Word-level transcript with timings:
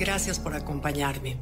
Gracias 0.00 0.38
por 0.38 0.54
acompañarme. 0.54 1.36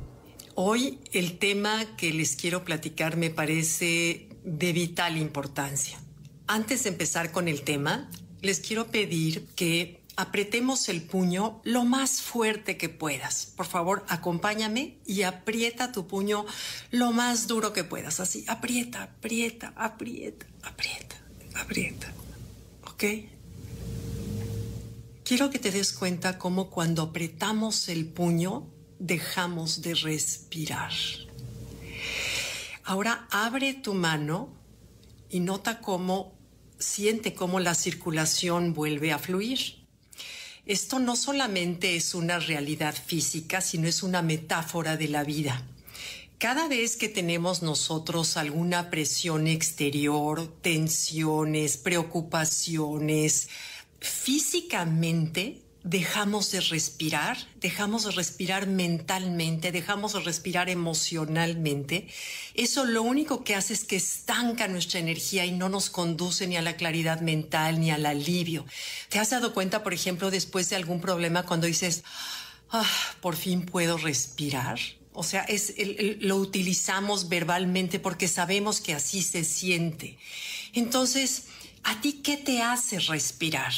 Hoy 0.57 0.99
el 1.13 1.39
tema 1.39 1.85
que 1.97 2.13
les 2.13 2.35
quiero 2.35 2.65
platicar 2.65 3.17
me 3.17 3.31
parece 3.31 4.31
de 4.43 4.73
vital 4.73 5.17
importancia. 5.17 6.01
Antes 6.49 6.83
de 6.83 6.89
empezar 6.89 7.31
con 7.31 7.47
el 7.47 7.63
tema, 7.63 8.11
les 8.41 8.59
quiero 8.59 8.89
pedir 8.89 9.47
que 9.55 10.03
apretemos 10.17 10.89
el 10.89 11.03
puño 11.03 11.61
lo 11.63 11.85
más 11.85 12.21
fuerte 12.21 12.77
que 12.77 12.89
puedas. 12.89 13.47
Por 13.47 13.67
favor, 13.67 14.05
acompáñame 14.09 14.99
y 15.07 15.23
aprieta 15.23 15.93
tu 15.93 16.09
puño 16.09 16.45
lo 16.91 17.13
más 17.13 17.47
duro 17.47 17.73
que 17.73 17.85
puedas. 17.85 18.19
Así, 18.19 18.45
aprieta, 18.49 19.05
aprieta, 19.05 19.73
aprieta, 19.77 20.47
aprieta, 20.65 21.17
aprieta. 21.55 22.13
¿Ok? 22.91 23.05
Quiero 25.29 25.51
que 25.51 25.59
te 25.59 25.71
des 25.71 25.93
cuenta 25.93 26.39
cómo 26.39 26.71
cuando 26.71 27.03
apretamos 27.03 27.91
el 27.91 28.07
puño 28.07 28.67
dejamos 28.99 29.83
de 29.83 29.93
respirar. 29.95 30.91
Ahora 32.83 33.29
abre 33.31 33.75
tu 33.75 33.93
mano 33.93 34.49
y 35.29 35.41
nota 35.41 35.83
cómo 35.83 36.33
siente 36.79 37.35
cómo 37.35 37.61
la 37.61 37.75
circulación 37.75 38.73
vuelve 38.73 39.13
a 39.13 39.19
fluir. 39.19 39.87
Esto 40.65 40.99
no 40.99 41.15
solamente 41.15 41.95
es 41.95 42.15
una 42.15 42.39
realidad 42.39 42.95
física, 42.95 43.61
sino 43.61 43.87
es 43.87 44.03
una 44.03 44.23
metáfora 44.23 44.97
de 44.97 45.09
la 45.09 45.25
vida. 45.25 45.63
Cada 46.39 46.69
vez 46.69 46.97
que 46.97 47.09
tenemos 47.09 47.63
nosotros 47.63 48.39
alguna 48.39 48.89
presión 48.91 49.47
exterior, 49.47 50.47
tensiones, 50.63 51.77
preocupaciones, 51.77 53.49
físicamente 54.01 55.63
dejamos 55.85 56.51
de 56.51 56.61
respirar, 56.61 57.39
dejamos 57.61 58.05
de 58.05 58.11
respirar 58.11 58.67
mentalmente, 58.67 59.73
dejamos 59.73 60.13
de 60.13 60.21
respirar 60.21 60.69
emocionalmente, 60.69 62.09
eso 62.55 62.85
lo 62.85 63.03
único 63.03 63.45
que 63.45 63.55
hace 63.55 63.73
es 63.73 63.85
que 63.85 63.97
estanca 63.97 64.69
nuestra 64.69 65.01
energía 65.01 65.47
y 65.47 65.53
no 65.53 65.69
nos 65.69 65.89
conduce 65.89 66.47
ni 66.47 66.57
a 66.57 66.63
la 66.63 66.77
claridad 66.77 67.21
mental 67.21 67.81
ni 67.81 67.91
al 67.91 68.05
alivio. 68.05 68.67
¿Te 69.09 69.19
has 69.19 69.31
dado 69.31 69.55
cuenta, 69.55 69.83
por 69.83 69.95
ejemplo, 69.95 70.31
después 70.31 70.69
de 70.69 70.77
algún 70.77 71.01
problema 71.01 71.45
cuando 71.45 71.67
dices, 71.67 72.05
ah, 72.71 72.91
por 73.21 73.37
fin 73.37 73.65
puedo 73.65 73.97
respirar? 73.97 74.79
O 75.15 75.23
sea, 75.23 75.43
es, 75.43 75.75
lo 76.21 76.37
utilizamos 76.37 77.29
verbalmente 77.29 77.99
porque 77.99 78.29
sabemos 78.29 78.81
que 78.81 78.95
así 78.95 79.23
se 79.23 79.43
siente. 79.43 80.19
Entonces, 80.75 81.45
¿A 81.85 82.01
ti 82.01 82.21
qué 82.23 82.37
te 82.37 82.61
hace 82.61 82.99
respirar? 82.99 83.73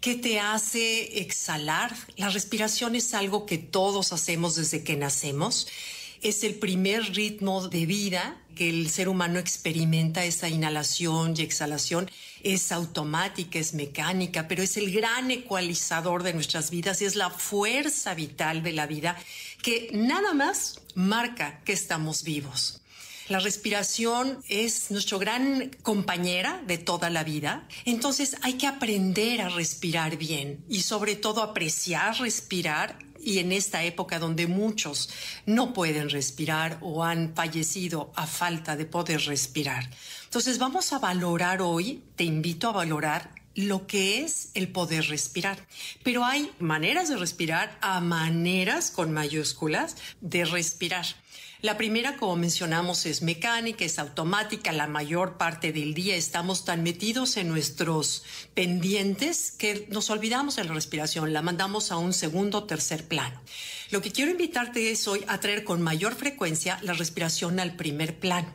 ¿Qué 0.00 0.16
te 0.16 0.40
hace 0.40 1.20
exhalar? 1.20 1.94
La 2.16 2.28
respiración 2.28 2.96
es 2.96 3.14
algo 3.14 3.46
que 3.46 3.58
todos 3.58 4.12
hacemos 4.12 4.56
desde 4.56 4.82
que 4.82 4.96
nacemos. 4.96 5.68
Es 6.22 6.44
el 6.44 6.54
primer 6.54 7.14
ritmo 7.14 7.68
de 7.68 7.86
vida 7.86 8.36
que 8.54 8.68
el 8.68 8.90
ser 8.90 9.08
humano 9.08 9.38
experimenta, 9.38 10.24
esa 10.24 10.48
inhalación 10.48 11.34
y 11.36 11.42
exhalación. 11.42 12.10
Es 12.42 12.70
automática, 12.70 13.58
es 13.58 13.74
mecánica, 13.74 14.46
pero 14.48 14.62
es 14.62 14.76
el 14.76 14.92
gran 14.92 15.30
ecualizador 15.30 16.22
de 16.22 16.34
nuestras 16.34 16.70
vidas 16.70 17.00
y 17.00 17.06
es 17.06 17.16
la 17.16 17.30
fuerza 17.30 18.14
vital 18.14 18.62
de 18.62 18.72
la 18.72 18.86
vida 18.86 19.16
que 19.62 19.90
nada 19.92 20.34
más 20.34 20.80
marca 20.94 21.60
que 21.64 21.72
estamos 21.72 22.24
vivos. 22.24 22.81
La 23.28 23.38
respiración 23.38 24.38
es 24.48 24.90
nuestra 24.90 25.18
gran 25.18 25.70
compañera 25.82 26.62
de 26.66 26.78
toda 26.78 27.10
la 27.10 27.24
vida. 27.24 27.66
Entonces 27.84 28.36
hay 28.42 28.54
que 28.54 28.66
aprender 28.66 29.40
a 29.40 29.48
respirar 29.48 30.16
bien 30.16 30.64
y 30.68 30.82
sobre 30.82 31.16
todo 31.16 31.42
apreciar 31.42 32.16
respirar 32.18 32.98
y 33.24 33.38
en 33.38 33.52
esta 33.52 33.84
época 33.84 34.18
donde 34.18 34.46
muchos 34.46 35.10
no 35.46 35.72
pueden 35.72 36.10
respirar 36.10 36.78
o 36.80 37.04
han 37.04 37.34
fallecido 37.34 38.12
a 38.16 38.26
falta 38.26 38.76
de 38.76 38.84
poder 38.84 39.20
respirar. 39.22 39.88
Entonces 40.24 40.58
vamos 40.58 40.92
a 40.92 40.98
valorar 40.98 41.62
hoy, 41.62 42.02
te 42.16 42.24
invito 42.24 42.68
a 42.68 42.72
valorar 42.72 43.41
lo 43.54 43.86
que 43.86 44.22
es 44.22 44.50
el 44.54 44.68
poder 44.68 45.08
respirar. 45.08 45.66
Pero 46.02 46.24
hay 46.24 46.50
maneras 46.58 47.08
de 47.08 47.16
respirar 47.16 47.78
a 47.80 48.00
maneras 48.00 48.90
con 48.90 49.12
mayúsculas 49.12 49.96
de 50.20 50.44
respirar. 50.44 51.06
La 51.62 51.78
primera, 51.78 52.16
como 52.16 52.34
mencionamos, 52.34 53.06
es 53.06 53.22
mecánica, 53.22 53.84
es 53.84 54.00
automática. 54.00 54.72
La 54.72 54.88
mayor 54.88 55.38
parte 55.38 55.72
del 55.72 55.94
día 55.94 56.16
estamos 56.16 56.64
tan 56.64 56.82
metidos 56.82 57.36
en 57.36 57.48
nuestros 57.48 58.24
pendientes 58.52 59.52
que 59.52 59.86
nos 59.88 60.10
olvidamos 60.10 60.56
de 60.56 60.64
la 60.64 60.74
respiración, 60.74 61.32
la 61.32 61.40
mandamos 61.40 61.92
a 61.92 61.98
un 61.98 62.14
segundo 62.14 62.58
o 62.58 62.64
tercer 62.64 63.06
plano. 63.06 63.40
Lo 63.92 64.02
que 64.02 64.10
quiero 64.10 64.32
invitarte 64.32 64.90
es 64.90 65.06
hoy 65.06 65.22
a 65.28 65.38
traer 65.38 65.62
con 65.62 65.82
mayor 65.82 66.16
frecuencia 66.16 66.80
la 66.82 66.94
respiración 66.94 67.60
al 67.60 67.76
primer 67.76 68.18
plano. 68.18 68.52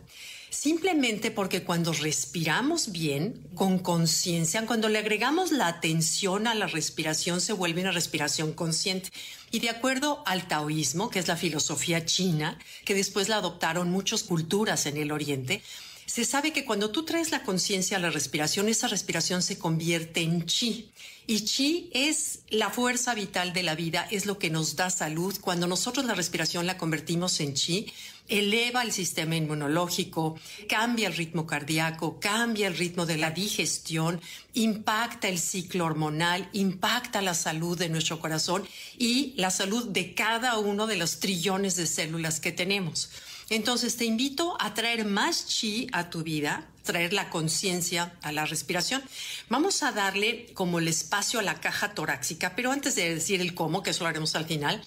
Simplemente 0.60 1.30
porque 1.30 1.62
cuando 1.62 1.94
respiramos 1.94 2.92
bien, 2.92 3.48
con 3.54 3.78
conciencia, 3.78 4.66
cuando 4.66 4.90
le 4.90 4.98
agregamos 4.98 5.52
la 5.52 5.68
atención 5.68 6.48
a 6.48 6.56
la 6.56 6.66
respiración, 6.66 7.42
se 7.42 7.54
vuelve 7.54 7.82
una 7.82 7.92
respiración 7.92 8.54
consciente. 8.54 9.12
Y 9.52 9.60
de 9.60 9.70
acuerdo 9.70 10.24
al 10.26 10.48
taoísmo, 10.48 11.12
que 11.12 11.20
es 11.20 11.28
la 11.28 11.38
filosofía 11.38 12.06
china, 12.06 12.58
que 12.86 12.96
después 12.96 13.30
la 13.30 13.36
adoptaron 13.36 13.92
muchas 13.92 14.24
culturas 14.24 14.88
en 14.88 14.98
el 14.98 15.12
Oriente, 15.12 15.62
se 16.08 16.24
sabe 16.24 16.54
que 16.54 16.64
cuando 16.64 16.90
tú 16.90 17.04
traes 17.04 17.32
la 17.32 17.44
conciencia 17.44 17.98
a 17.98 18.00
la 18.00 18.10
respiración, 18.10 18.70
esa 18.70 18.88
respiración 18.88 19.42
se 19.42 19.60
convierte 19.60 20.22
en 20.22 20.46
chi. 20.46 20.90
Y 21.28 21.42
chi 21.42 21.90
es 21.94 22.40
la 22.50 22.70
fuerza 22.70 23.14
vital 23.14 23.52
de 23.52 23.62
la 23.62 23.76
vida, 23.76 24.08
es 24.10 24.26
lo 24.26 24.40
que 24.40 24.50
nos 24.50 24.78
da 24.78 24.90
salud. 24.90 25.38
Cuando 25.42 25.68
nosotros 25.68 26.06
la 26.06 26.16
respiración 26.16 26.66
la 26.66 26.78
convertimos 26.78 27.42
en 27.42 27.54
chi, 27.54 27.92
eleva 28.30 28.84
el 28.84 28.94
sistema 28.94 29.36
inmunológico, 29.36 30.40
cambia 30.70 31.10
el 31.10 31.16
ritmo 31.16 31.46
cardíaco, 31.46 32.22
cambia 32.22 32.68
el 32.68 32.78
ritmo 32.78 33.06
de 33.06 33.18
la 33.18 33.32
digestión, 33.32 34.22
impacta 34.54 35.28
el 35.28 35.40
ciclo 35.40 35.84
hormonal, 35.84 36.50
impacta 36.54 37.22
la 37.22 37.34
salud 37.34 37.78
de 37.78 37.90
nuestro 37.90 38.22
corazón 38.22 38.66
y 38.98 39.34
la 39.36 39.52
salud 39.52 39.90
de 39.90 40.14
cada 40.14 40.58
uno 40.58 40.88
de 40.88 40.96
los 40.96 41.20
trillones 41.20 41.76
de 41.76 41.86
células 41.86 42.40
que 42.40 42.54
tenemos. 42.54 43.10
Entonces 43.50 43.96
te 43.96 44.06
invito 44.06 44.58
a 44.60 44.74
traer 44.74 45.06
más 45.06 45.48
chi 45.48 45.88
a 45.94 46.10
tu 46.10 46.24
vida, 46.24 46.68
traer 46.84 47.14
la 47.14 47.30
conciencia 47.30 48.14
a 48.22 48.32
la 48.32 48.46
respiración. 48.46 49.02
Vamos 49.50 49.84
a 49.84 49.92
darle 49.92 50.48
como 50.54 50.80
el 50.80 50.88
espacio 50.88 51.40
a 51.40 51.44
la 51.44 51.62
caja 51.62 51.94
torácica, 51.94 52.56
pero 52.56 52.72
antes 52.72 52.96
de 52.96 53.16
decir 53.16 53.42
el 53.42 53.54
cómo, 53.54 53.84
que 53.84 53.92
eso 53.92 54.04
lo 54.04 54.10
haremos 54.10 54.36
al 54.36 54.46
final, 54.46 54.84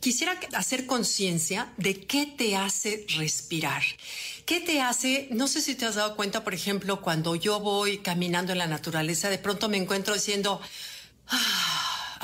quisiera 0.00 0.38
hacer 0.52 0.86
conciencia 0.86 1.72
de 1.76 2.00
qué 2.06 2.26
te 2.26 2.56
hace 2.56 3.06
respirar. 3.16 3.82
¿Qué 4.44 4.60
te 4.60 4.82
hace? 4.82 5.28
No 5.30 5.48
sé 5.48 5.60
si 5.60 5.74
te 5.74 5.86
has 5.86 5.94
dado 5.94 6.14
cuenta, 6.14 6.44
por 6.44 6.54
ejemplo, 6.54 7.00
cuando 7.00 7.34
yo 7.34 7.58
voy 7.60 7.98
caminando 7.98 8.52
en 8.52 8.58
la 8.58 8.66
naturaleza, 8.66 9.30
de 9.30 9.38
pronto 9.38 9.68
me 9.68 9.78
encuentro 9.78 10.12
diciendo, 10.12 10.60
ah, 11.28 11.63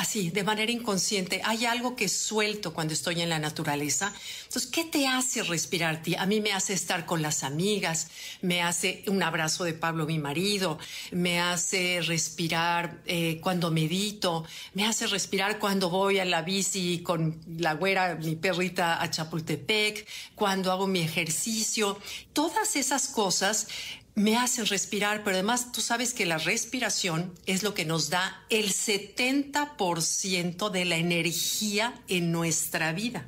así, 0.00 0.30
de 0.30 0.44
manera 0.44 0.72
inconsciente, 0.72 1.42
hay 1.44 1.66
algo 1.66 1.94
que 1.94 2.08
suelto 2.08 2.72
cuando 2.72 2.94
estoy 2.94 3.20
en 3.20 3.28
la 3.28 3.38
naturaleza. 3.38 4.14
Entonces, 4.44 4.70
¿qué 4.70 4.84
te 4.84 5.06
hace 5.06 5.42
respirar? 5.42 6.00
A 6.18 6.26
mí 6.26 6.40
me 6.40 6.52
hace 6.52 6.72
estar 6.72 7.04
con 7.04 7.20
las 7.20 7.44
amigas, 7.44 8.08
me 8.40 8.62
hace 8.62 9.04
un 9.08 9.22
abrazo 9.22 9.64
de 9.64 9.74
Pablo, 9.74 10.06
mi 10.06 10.18
marido, 10.18 10.78
me 11.10 11.38
hace 11.38 12.00
respirar 12.00 13.02
eh, 13.04 13.40
cuando 13.42 13.70
medito, 13.70 14.44
me 14.72 14.86
hace 14.86 15.06
respirar 15.06 15.58
cuando 15.58 15.90
voy 15.90 16.18
a 16.18 16.24
la 16.24 16.40
bici 16.40 17.02
con 17.02 17.38
la 17.58 17.74
güera, 17.74 18.14
mi 18.14 18.36
perrita 18.36 19.02
a 19.02 19.10
Chapultepec, 19.10 20.06
cuando 20.34 20.72
hago 20.72 20.86
mi 20.86 21.00
ejercicio. 21.00 21.98
Todas 22.32 22.74
esas 22.76 23.08
cosas 23.08 23.68
me 24.14 24.36
hacen 24.36 24.66
respirar, 24.66 25.22
pero 25.24 25.36
además 25.36 25.72
tú 25.72 25.80
sabes 25.80 26.14
que 26.14 26.26
la 26.26 26.38
respiración 26.38 27.34
es 27.46 27.62
lo 27.62 27.74
que 27.74 27.84
nos 27.84 28.10
da 28.10 28.44
el 28.50 28.72
70% 28.72 30.70
de 30.70 30.84
la 30.84 30.96
energía 30.96 31.94
en 32.08 32.32
nuestra 32.32 32.92
vida. 32.92 33.26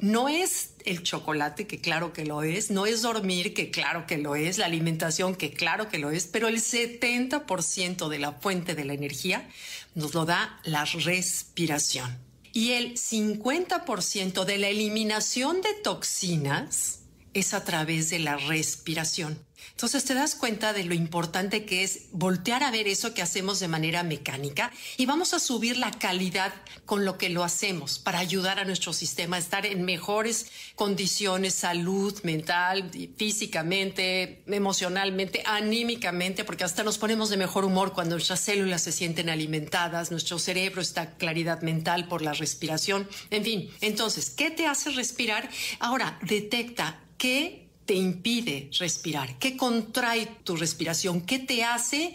No 0.00 0.28
es 0.28 0.74
el 0.84 1.02
chocolate, 1.02 1.66
que 1.66 1.80
claro 1.80 2.12
que 2.12 2.26
lo 2.26 2.42
es, 2.42 2.70
no 2.70 2.84
es 2.84 3.02
dormir, 3.02 3.54
que 3.54 3.70
claro 3.70 4.06
que 4.06 4.18
lo 4.18 4.34
es, 4.34 4.58
la 4.58 4.66
alimentación, 4.66 5.34
que 5.34 5.52
claro 5.52 5.88
que 5.88 5.98
lo 5.98 6.10
es, 6.10 6.26
pero 6.26 6.48
el 6.48 6.56
70% 6.56 8.08
de 8.08 8.18
la 8.18 8.32
fuente 8.32 8.74
de 8.74 8.84
la 8.84 8.92
energía 8.92 9.48
nos 9.94 10.12
lo 10.12 10.24
da 10.24 10.60
la 10.64 10.84
respiración. 10.84 12.18
Y 12.52 12.72
el 12.72 12.94
50% 12.94 14.44
de 14.44 14.58
la 14.58 14.68
eliminación 14.68 15.60
de 15.62 15.74
toxinas 15.82 17.03
es 17.34 17.54
a 17.54 17.64
través 17.64 18.10
de 18.10 18.20
la 18.20 18.36
respiración. 18.36 19.38
Entonces 19.70 20.04
te 20.04 20.14
das 20.14 20.34
cuenta 20.34 20.72
de 20.72 20.84
lo 20.84 20.94
importante 20.94 21.64
que 21.64 21.82
es 21.82 22.02
voltear 22.12 22.62
a 22.62 22.70
ver 22.70 22.86
eso 22.86 23.14
que 23.14 23.22
hacemos 23.22 23.60
de 23.60 23.68
manera 23.68 24.02
mecánica 24.02 24.70
y 24.96 25.06
vamos 25.06 25.34
a 25.34 25.40
subir 25.40 25.76
la 25.76 25.90
calidad 25.90 26.52
con 26.84 27.04
lo 27.04 27.18
que 27.18 27.28
lo 27.28 27.42
hacemos 27.42 27.98
para 27.98 28.18
ayudar 28.18 28.58
a 28.58 28.64
nuestro 28.64 28.92
sistema 28.92 29.36
a 29.36 29.40
estar 29.40 29.66
en 29.66 29.84
mejores 29.84 30.46
condiciones, 30.76 31.54
salud 31.54 32.14
mental, 32.22 32.90
físicamente, 33.16 34.42
emocionalmente, 34.46 35.42
anímicamente, 35.44 36.44
porque 36.44 36.64
hasta 36.64 36.84
nos 36.84 36.98
ponemos 36.98 37.30
de 37.30 37.36
mejor 37.36 37.64
humor 37.64 37.92
cuando 37.92 38.14
nuestras 38.14 38.40
células 38.40 38.82
se 38.82 38.92
sienten 38.92 39.28
alimentadas, 39.28 40.10
nuestro 40.10 40.38
cerebro 40.38 40.82
está 40.82 41.16
claridad 41.16 41.62
mental 41.62 42.06
por 42.06 42.22
la 42.22 42.32
respiración, 42.32 43.08
en 43.30 43.44
fin. 43.44 43.70
Entonces, 43.80 44.30
¿qué 44.30 44.50
te 44.50 44.66
hace 44.66 44.90
respirar? 44.90 45.48
Ahora, 45.80 46.18
detecta 46.22 47.00
qué 47.24 47.70
te 47.86 47.94
impide 47.94 48.68
respirar? 48.78 49.38
¿Qué 49.38 49.56
contrae 49.56 50.26
tu 50.44 50.56
respiración? 50.56 51.22
¿Qué 51.22 51.38
te 51.38 51.64
hace 51.64 52.14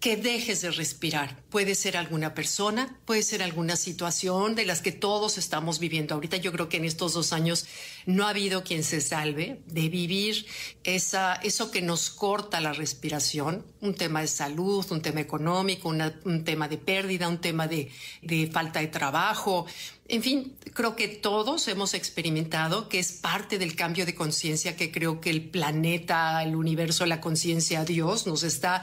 que 0.00 0.16
dejes 0.16 0.62
de 0.62 0.70
respirar. 0.70 1.36
Puede 1.50 1.74
ser 1.74 1.98
alguna 1.98 2.32
persona, 2.32 2.96
puede 3.04 3.22
ser 3.22 3.42
alguna 3.42 3.76
situación 3.76 4.54
de 4.54 4.64
las 4.64 4.80
que 4.80 4.92
todos 4.92 5.36
estamos 5.36 5.78
viviendo. 5.78 6.14
Ahorita 6.14 6.38
yo 6.38 6.52
creo 6.52 6.70
que 6.70 6.78
en 6.78 6.86
estos 6.86 7.12
dos 7.12 7.34
años 7.34 7.66
no 8.06 8.26
ha 8.26 8.30
habido 8.30 8.64
quien 8.64 8.82
se 8.82 9.02
salve 9.02 9.60
de 9.66 9.90
vivir 9.90 10.46
esa, 10.84 11.34
eso 11.34 11.70
que 11.70 11.82
nos 11.82 12.08
corta 12.08 12.62
la 12.62 12.72
respiración, 12.72 13.66
un 13.82 13.94
tema 13.94 14.22
de 14.22 14.28
salud, 14.28 14.86
un 14.90 15.02
tema 15.02 15.20
económico, 15.20 15.90
un 15.90 16.44
tema 16.44 16.66
de 16.66 16.78
pérdida, 16.78 17.28
un 17.28 17.42
tema 17.42 17.68
de, 17.68 17.90
de 18.22 18.46
falta 18.46 18.80
de 18.80 18.86
trabajo. 18.86 19.66
En 20.08 20.22
fin, 20.22 20.56
creo 20.72 20.96
que 20.96 21.08
todos 21.08 21.68
hemos 21.68 21.92
experimentado 21.92 22.88
que 22.88 22.98
es 22.98 23.12
parte 23.12 23.58
del 23.58 23.76
cambio 23.76 24.06
de 24.06 24.14
conciencia 24.14 24.76
que 24.76 24.90
creo 24.90 25.20
que 25.20 25.28
el 25.28 25.50
planeta, 25.50 26.42
el 26.42 26.56
universo, 26.56 27.04
la 27.04 27.20
conciencia, 27.20 27.84
Dios 27.84 28.26
nos 28.26 28.42
está 28.44 28.82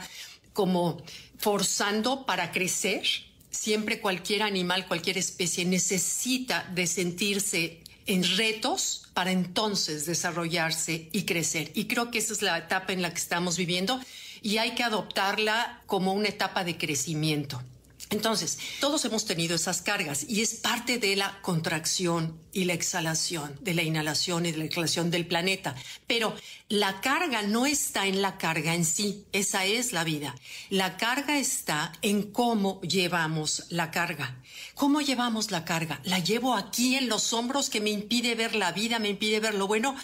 como 0.58 1.00
forzando 1.38 2.26
para 2.26 2.50
crecer. 2.50 3.04
Siempre 3.48 4.00
cualquier 4.00 4.42
animal, 4.42 4.88
cualquier 4.88 5.16
especie 5.16 5.64
necesita 5.64 6.68
de 6.74 6.88
sentirse 6.88 7.78
en 8.06 8.24
retos 8.36 9.04
para 9.14 9.30
entonces 9.30 10.04
desarrollarse 10.04 11.10
y 11.12 11.22
crecer. 11.22 11.70
Y 11.76 11.84
creo 11.84 12.10
que 12.10 12.18
esa 12.18 12.32
es 12.32 12.42
la 12.42 12.58
etapa 12.58 12.92
en 12.92 13.02
la 13.02 13.10
que 13.10 13.20
estamos 13.20 13.56
viviendo 13.56 14.00
y 14.42 14.58
hay 14.58 14.74
que 14.74 14.82
adoptarla 14.82 15.80
como 15.86 16.12
una 16.12 16.26
etapa 16.26 16.64
de 16.64 16.76
crecimiento. 16.76 17.62
Entonces, 18.10 18.58
todos 18.80 19.04
hemos 19.04 19.26
tenido 19.26 19.54
esas 19.54 19.82
cargas 19.82 20.24
y 20.26 20.40
es 20.40 20.54
parte 20.54 20.98
de 20.98 21.14
la 21.14 21.40
contracción 21.42 22.40
y 22.52 22.64
la 22.64 22.72
exhalación, 22.72 23.58
de 23.60 23.74
la 23.74 23.82
inhalación 23.82 24.46
y 24.46 24.52
de 24.52 24.58
la 24.58 24.64
exhalación 24.64 25.10
del 25.10 25.26
planeta. 25.26 25.74
Pero 26.06 26.34
la 26.68 27.02
carga 27.02 27.42
no 27.42 27.66
está 27.66 28.06
en 28.06 28.22
la 28.22 28.38
carga 28.38 28.74
en 28.74 28.86
sí, 28.86 29.26
esa 29.32 29.66
es 29.66 29.92
la 29.92 30.04
vida. 30.04 30.34
La 30.70 30.96
carga 30.96 31.38
está 31.38 31.92
en 32.00 32.22
cómo 32.32 32.80
llevamos 32.80 33.64
la 33.68 33.90
carga. 33.90 34.42
¿Cómo 34.74 35.02
llevamos 35.02 35.50
la 35.50 35.64
carga? 35.66 36.00
¿La 36.04 36.18
llevo 36.18 36.54
aquí 36.54 36.94
en 36.94 37.08
los 37.08 37.32
hombros 37.34 37.68
que 37.68 37.80
me 37.80 37.90
impide 37.90 38.34
ver 38.34 38.54
la 38.54 38.72
vida, 38.72 38.98
me 38.98 39.10
impide 39.10 39.40
ver 39.40 39.54
lo 39.54 39.66
bueno? 39.66 39.94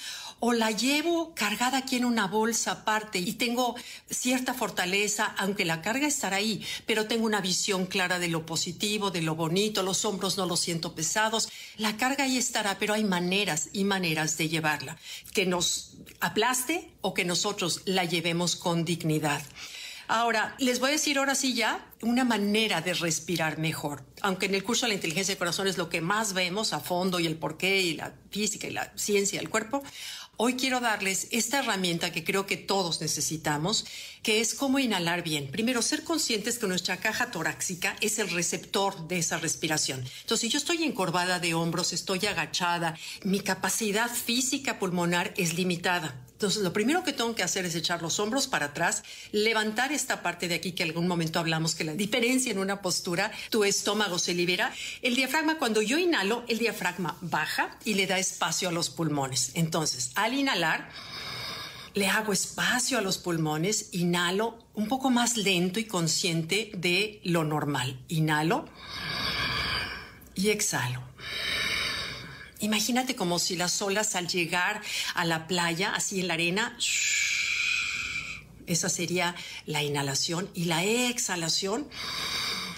O 0.41 0.53
la 0.53 0.71
llevo 0.71 1.35
cargada 1.35 1.79
aquí 1.79 1.97
en 1.97 2.05
una 2.05 2.27
bolsa 2.27 2.73
aparte 2.73 3.19
y 3.19 3.35
tengo 3.35 3.77
cierta 4.11 4.55
fortaleza, 4.55 5.35
aunque 5.39 5.65
la 5.65 5.83
carga 5.83 6.07
estará 6.07 6.37
ahí, 6.37 6.65
pero 6.87 7.07
tengo 7.07 7.27
una 7.27 7.41
visión 7.41 7.87
clara 7.87 8.19
de 8.19 8.29
lo 8.29 8.47
positivo, 8.47 9.11
de 9.11 9.23
lo 9.23 9.35
bonito, 9.35 9.83
los 9.83 10.05
hombros 10.05 10.37
no 10.37 10.47
los 10.47 10.61
siento 10.61 10.95
pesados, 10.95 11.49
la 11.77 11.97
carga 11.97 12.25
ahí 12.25 12.37
estará, 12.37 12.79
pero 12.79 12.95
hay 12.95 13.05
maneras 13.05 13.69
y 13.73 13.85
maneras 13.85 14.37
de 14.37 14.49
llevarla, 14.49 14.99
que 15.33 15.47
nos 15.47 15.95
aplaste 16.21 16.91
o 17.01 17.15
que 17.15 17.25
nosotros 17.25 17.83
la 17.85 18.05
llevemos 18.05 18.57
con 18.57 18.85
dignidad. 18.85 19.43
Ahora, 20.09 20.55
les 20.59 20.81
voy 20.81 20.91
a 20.91 20.93
decir 20.93 21.19
ahora 21.19 21.35
sí 21.35 21.55
ya 21.55 21.87
una 22.03 22.25
manera 22.25 22.81
de 22.81 22.95
respirar 22.95 23.59
mejor. 23.59 24.05
Aunque 24.21 24.47
en 24.47 24.55
el 24.55 24.65
curso 24.65 24.87
de 24.87 24.89
la 24.89 24.95
inteligencia 24.95 25.33
del 25.33 25.39
corazón 25.39 25.67
es 25.67 25.79
lo 25.79 25.89
que 25.89 26.01
más 26.01 26.33
vemos 26.33 26.73
a 26.73 26.81
fondo 26.81 27.21
y 27.21 27.27
el 27.27 27.37
porqué 27.37 27.81
y 27.81 27.95
la 27.95 28.15
física 28.31 28.67
y 28.67 28.73
la 28.73 28.93
ciencia 28.97 29.41
del 29.41 29.51
cuerpo, 29.51 29.83
Hoy 30.37 30.55
quiero 30.55 30.81
darles 30.81 31.29
esta 31.31 31.61
herramienta 31.61 32.11
que 32.11 32.25
creo 32.25 32.45
que 32.45 32.56
todos 32.56 33.01
necesitamos, 33.01 33.87
que 34.25 34.41
es 34.41 34.55
cómo 34.55 34.81
inhalar 34.81 35.23
bien. 35.23 35.49
Primero, 35.49 35.81
ser 35.81 36.03
conscientes 36.03 36.59
que 36.59 36.67
nuestra 36.67 36.97
caja 36.97 37.31
torácica 37.31 37.95
es 38.01 38.19
el 38.19 38.29
receptor 38.31 39.06
de 39.06 39.19
esa 39.19 39.39
respiración. 39.39 40.01
Entonces, 40.01 40.41
si 40.41 40.49
yo 40.49 40.59
estoy 40.59 40.83
encorvada 40.83 41.39
de 41.39 41.55
hombros, 41.55 41.93
estoy 41.93 42.27
agachada, 42.27 42.99
mi 43.23 43.41
capacidad 43.41 44.11
física 44.11 44.81
pulmonar 44.81 45.33
es 45.37 45.55
limitada. 45.55 46.21
Entonces, 46.44 46.62
lo 46.62 46.75
primero 46.75 47.02
que 47.05 47.14
tengo 47.14 47.35
que 47.35 47.43
hacer 47.43 47.64
es 47.64 47.75
echar 47.75 48.02
los 48.02 48.20
hombros 48.20 48.49
para 48.49 48.67
atrás, 48.67 49.02
levantar 49.32 49.93
esta 49.93 50.23
parte 50.23 50.46
de 50.46 50.56
aquí 50.56 50.73
que 50.73 50.82
algún 50.82 51.08
momento 51.08 51.38
hablamos 51.38 51.75
que 51.75 51.85
la 51.85 51.94
diferencia 51.94 52.52
en 52.52 52.58
una 52.58 52.82
postura, 52.82 53.32
tu 53.49 53.64
estómago 53.64 54.19
se 54.19 54.35
libera. 54.35 54.70
El 55.00 55.17
diafragma, 55.17 55.56
cuando 55.56 55.81
yo 55.81 55.96
inhalo, 55.96 56.44
el 56.46 56.58
diafragma 56.58 57.17
baja 57.23 57.79
y 57.87 57.94
le 57.94 58.06
da 58.06 58.19
espacio 58.19 58.69
a 58.69 58.73
los 58.73 58.91
pulmones. 58.91 59.52
Entonces, 59.55 60.11
al 60.17 60.35
inhalar, 60.35 60.91
le 61.94 62.08
hago 62.08 62.35
espacio 62.35 62.99
a 62.99 63.00
los 63.00 63.17
pulmones, 63.17 63.88
inhalo 63.93 64.58
un 64.75 64.87
poco 64.87 65.08
más 65.08 65.38
lento 65.38 65.81
y 65.81 65.87
consciente 65.87 66.73
de 66.75 67.23
lo 67.25 67.44
normal. 67.44 67.99
Inhalo 68.08 68.67
y 70.35 70.50
exhalo. 70.50 71.02
Imagínate 72.61 73.15
como 73.15 73.39
si 73.39 73.56
las 73.56 73.81
olas 73.83 74.15
al 74.15 74.29
llegar 74.29 74.81
a 75.15 75.25
la 75.25 75.47
playa, 75.47 75.93
así 75.95 76.21
en 76.21 76.29
la 76.29 76.35
arena, 76.35 76.77
esa 78.67 78.89
sería 78.89 79.35
la 79.67 79.83
inhalación 79.83 80.49
y 80.55 80.65
la 80.65 80.85
exhalación 80.85 81.87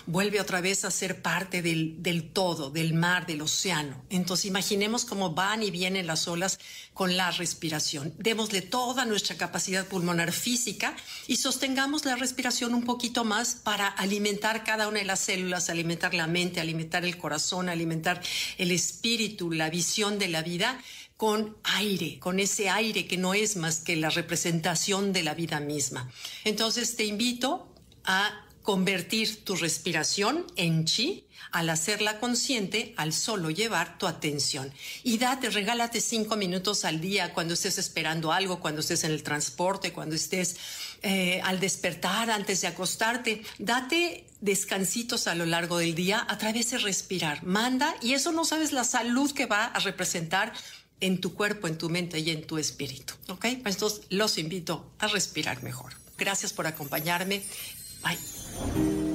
vuelve 0.06 0.40
otra 0.40 0.60
vez 0.60 0.84
a 0.84 0.90
ser 0.90 1.20
parte 1.20 1.62
del, 1.62 2.02
del, 2.02 2.30
todo, 2.30 2.70
del 2.70 2.94
mar, 2.94 3.26
del 3.26 3.42
océano. 3.42 4.04
Entonces 4.08 4.46
imaginemos 4.46 5.04
cómo 5.04 5.34
van 5.34 5.62
y 5.62 5.70
vienen 5.70 6.06
las 6.06 6.28
olas 6.28 6.58
con 6.94 7.16
la 7.16 7.30
respiración. 7.32 8.14
Démosle 8.18 8.62
toda 8.62 9.04
nuestra 9.04 9.36
capacidad 9.36 9.86
pulmonar 9.86 10.32
física 10.32 10.96
y 11.26 11.36
sostengamos 11.36 12.04
la 12.04 12.16
respiración 12.16 12.74
un 12.74 12.84
poquito 12.84 13.24
más 13.24 13.56
para 13.56 13.88
alimentar 13.88 14.64
cada 14.64 14.88
una 14.88 15.00
de 15.00 15.04
las 15.04 15.20
células, 15.20 15.68
alimentar 15.68 16.14
la 16.14 16.26
mente, 16.26 16.60
alimentar 16.60 17.04
el 17.04 17.18
corazón, 17.18 17.68
alimentar 17.68 18.22
el 18.58 18.70
espíritu, 18.70 19.50
la 19.50 19.70
visión 19.70 20.18
de 20.18 20.28
la 20.28 20.42
vida 20.42 20.80
con 21.16 21.56
aire, 21.64 22.18
con 22.18 22.38
ese 22.40 22.68
aire 22.68 23.06
que 23.06 23.16
no 23.16 23.34
es 23.34 23.56
más 23.56 23.80
que 23.80 23.96
la 23.96 24.10
representación 24.10 25.12
de 25.12 25.22
la 25.22 25.34
vida 25.34 25.60
misma. 25.60 26.10
Entonces 26.44 26.96
te 26.96 27.04
invito 27.04 27.72
a 28.04 28.45
convertir 28.66 29.44
tu 29.44 29.54
respiración 29.54 30.44
en 30.56 30.84
chi 30.84 31.24
al 31.52 31.70
hacerla 31.70 32.18
consciente, 32.18 32.92
al 32.96 33.12
solo 33.12 33.50
llevar 33.50 33.96
tu 33.96 34.08
atención. 34.08 34.72
Y 35.04 35.18
date, 35.18 35.48
regálate 35.50 36.00
cinco 36.00 36.36
minutos 36.36 36.84
al 36.84 37.00
día 37.00 37.32
cuando 37.32 37.54
estés 37.54 37.78
esperando 37.78 38.32
algo, 38.32 38.58
cuando 38.58 38.80
estés 38.80 39.04
en 39.04 39.12
el 39.12 39.22
transporte, 39.22 39.92
cuando 39.92 40.16
estés 40.16 40.56
eh, 41.02 41.40
al 41.44 41.60
despertar, 41.60 42.28
antes 42.30 42.60
de 42.60 42.66
acostarte. 42.66 43.42
Date 43.58 44.26
descansitos 44.40 45.28
a 45.28 45.36
lo 45.36 45.46
largo 45.46 45.78
del 45.78 45.94
día 45.94 46.26
a 46.28 46.36
través 46.36 46.72
de 46.72 46.78
respirar. 46.78 47.44
Manda 47.44 47.94
y 48.02 48.14
eso 48.14 48.32
no 48.32 48.44
sabes 48.44 48.72
la 48.72 48.84
salud 48.84 49.30
que 49.32 49.46
va 49.46 49.66
a 49.66 49.78
representar 49.78 50.52
en 51.00 51.20
tu 51.20 51.34
cuerpo, 51.34 51.68
en 51.68 51.78
tu 51.78 51.88
mente 51.88 52.18
y 52.18 52.30
en 52.30 52.44
tu 52.44 52.58
espíritu. 52.58 53.14
¿Ok? 53.28 53.46
Pues 53.62 53.76
entonces 53.76 54.00
los 54.10 54.38
invito 54.38 54.90
a 54.98 55.06
respirar 55.06 55.62
mejor. 55.62 55.92
Gracias 56.18 56.52
por 56.52 56.66
acompañarme. 56.66 57.44
Bye. 58.02 58.35
Thank 58.58 58.76
you. 58.76 59.05